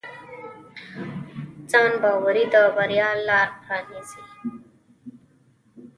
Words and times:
ځانباوري 1.71 2.45
د 2.53 2.55
بریا 2.75 3.09
لاره 3.27 3.55
پرانیزي. 3.63 4.23